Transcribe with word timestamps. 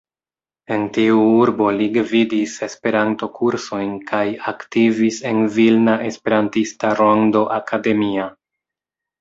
En 0.75 0.85
tiu 0.93 1.17
urbo 1.41 1.67
li 1.81 1.89
gvidis 1.97 2.55
Esperanto-kursojn 2.69 3.91
kaj 4.13 4.23
aktivis 4.55 5.21
en 5.33 5.45
Vilna 5.59 5.99
Esperantista 6.09 6.97
Rondo 7.03 7.45
Akademia. 7.61 8.27